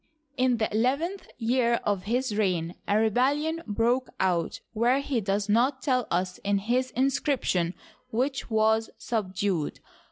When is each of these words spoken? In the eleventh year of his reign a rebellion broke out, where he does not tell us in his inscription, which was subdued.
In 0.35 0.57
the 0.57 0.67
eleventh 0.73 1.27
year 1.37 1.75
of 1.83 2.05
his 2.05 2.35
reign 2.35 2.73
a 2.87 2.97
rebellion 2.97 3.61
broke 3.67 4.09
out, 4.19 4.59
where 4.73 4.97
he 4.99 5.21
does 5.21 5.47
not 5.47 5.83
tell 5.83 6.07
us 6.09 6.39
in 6.39 6.57
his 6.57 6.89
inscription, 6.95 7.75
which 8.09 8.49
was 8.49 8.89
subdued. 8.97 9.79